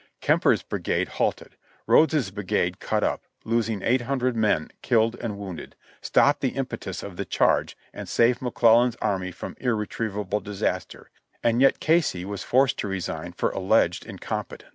[0.19, 6.41] "Kemper's brigade halted— Rodes's brigade cut up, losing 80 1 men killed and wounded, stopped
[6.41, 11.11] the impetus of the charge and saved McClellan's army from irretrievable disaster,
[11.43, 14.69] and yet Casey was forced to resign for alleged incompetence."